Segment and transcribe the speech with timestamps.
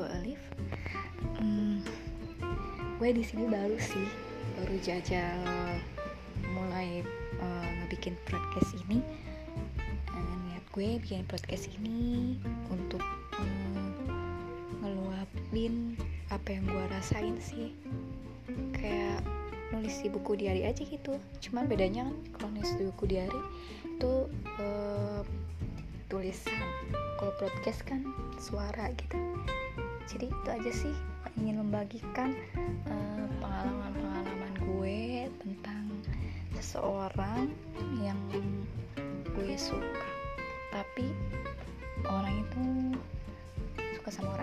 [0.00, 0.42] gue Elif
[1.36, 1.84] hmm,
[2.96, 4.08] gue di sini baru sih
[4.56, 5.76] baru jajal
[6.48, 7.04] mulai
[7.40, 9.00] uh, ngebikin podcast ini.
[10.12, 12.36] Uh, niat gue bikin podcast ini
[12.68, 13.02] untuk
[13.36, 13.92] um,
[14.84, 15.96] ngeluapin
[16.30, 17.74] apa yang gue rasain sih.
[18.76, 19.24] Kayak
[19.70, 21.16] nulis di buku diary aja gitu.
[21.42, 23.42] Cuman bedanya kan kalau nulis di buku diary
[23.84, 24.12] itu
[24.60, 25.22] uh, eh,
[26.08, 26.68] tulisan.
[27.20, 28.00] Kalau podcast kan
[28.40, 29.18] suara gitu
[30.10, 30.94] jadi itu aja sih
[31.38, 32.34] ingin membagikan
[33.38, 35.84] pengalaman-pengalaman uh, gue tentang
[36.58, 37.46] seseorang
[38.02, 38.18] yang
[39.36, 40.06] gue suka.
[40.74, 41.14] Tapi
[42.10, 42.62] orang itu
[43.98, 44.39] suka sama orang